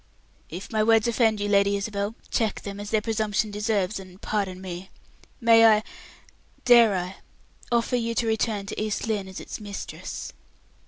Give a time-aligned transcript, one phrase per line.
[0.49, 4.59] "If my words offend you, Lady Isabel, check them, as their presumption deserves, and pardon
[4.59, 4.89] me.
[5.39, 5.83] May I
[6.65, 7.15] dare I
[7.71, 10.33] offer you to return to East Lynne as its mistress?"